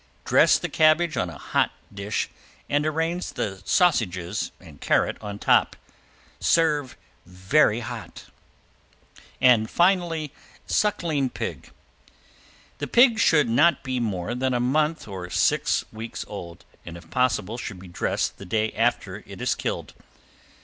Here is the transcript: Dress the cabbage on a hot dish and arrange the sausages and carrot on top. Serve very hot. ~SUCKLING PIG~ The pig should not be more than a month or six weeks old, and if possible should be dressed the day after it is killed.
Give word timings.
Dress 0.25 0.57
the 0.57 0.67
cabbage 0.67 1.15
on 1.15 1.29
a 1.29 1.37
hot 1.37 1.69
dish 1.93 2.31
and 2.67 2.87
arrange 2.87 3.33
the 3.33 3.61
sausages 3.65 4.51
and 4.59 4.81
carrot 4.81 5.15
on 5.21 5.37
top. 5.37 5.75
Serve 6.39 6.97
very 7.27 7.81
hot. 7.81 8.25
~SUCKLING 10.65 11.29
PIG~ 11.29 11.69
The 12.79 12.87
pig 12.87 13.19
should 13.19 13.47
not 13.47 13.83
be 13.83 13.99
more 13.99 14.33
than 14.33 14.55
a 14.55 14.59
month 14.59 15.07
or 15.07 15.29
six 15.29 15.85
weeks 15.93 16.25
old, 16.27 16.65
and 16.83 16.97
if 16.97 17.11
possible 17.11 17.59
should 17.59 17.77
be 17.79 17.87
dressed 17.87 18.39
the 18.39 18.45
day 18.45 18.71
after 18.71 19.23
it 19.27 19.39
is 19.39 19.53
killed. 19.53 19.93